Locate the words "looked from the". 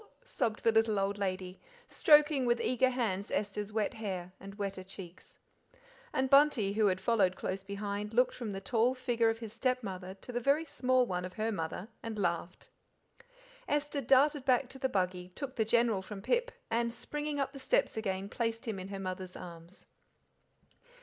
8.11-8.59